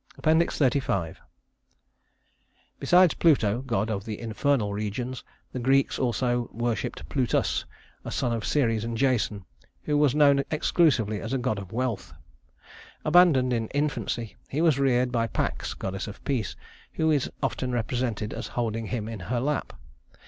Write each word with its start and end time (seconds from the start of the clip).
XXXV 0.23 1.17
Besides 2.79 3.13
Pluto, 3.13 3.61
god 3.61 3.91
of 3.91 4.03
the 4.03 4.19
Infernal 4.19 4.73
Regions, 4.73 5.23
the 5.51 5.59
Greeks 5.59 5.99
also 5.99 6.49
worshiped 6.51 7.07
Plutus, 7.07 7.65
a 8.03 8.09
son 8.09 8.33
of 8.33 8.43
Ceres 8.43 8.83
and 8.83 8.97
Jason, 8.97 9.45
who 9.83 9.95
was 9.95 10.15
known 10.15 10.43
exclusively 10.49 11.21
as 11.21 11.33
a 11.33 11.37
god 11.37 11.59
of 11.59 11.71
wealth. 11.71 12.15
Abandoned 13.05 13.53
in 13.53 13.67
infancy, 13.67 14.35
he 14.49 14.59
was 14.59 14.79
reared 14.79 15.11
by 15.11 15.27
Pax, 15.27 15.75
goddess 15.75 16.07
of 16.07 16.23
peace, 16.25 16.55
who 16.93 17.11
is 17.11 17.29
often 17.43 17.71
represented 17.71 18.33
as 18.33 18.47
holding 18.47 18.87
him 18.87 19.07
in 19.07 19.19
her 19.19 19.39
lap. 19.39 19.71